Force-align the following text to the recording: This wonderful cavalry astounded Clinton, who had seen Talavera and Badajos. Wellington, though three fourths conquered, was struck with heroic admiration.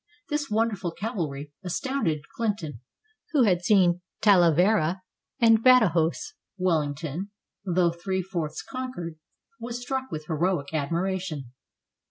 This 0.31 0.49
wonderful 0.49 0.89
cavalry 0.93 1.51
astounded 1.63 2.21
Clinton, 2.35 2.81
who 3.33 3.43
had 3.43 3.61
seen 3.63 4.01
Talavera 4.19 5.03
and 5.39 5.63
Badajos. 5.63 6.33
Wellington, 6.57 7.29
though 7.65 7.91
three 7.91 8.23
fourths 8.23 8.63
conquered, 8.63 9.19
was 9.59 9.79
struck 9.79 10.09
with 10.09 10.25
heroic 10.25 10.73
admiration. 10.73 11.51